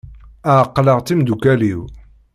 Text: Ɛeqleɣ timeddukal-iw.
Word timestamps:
Ɛeqleɣ 0.59 0.99
timeddukal-iw. 1.01 1.81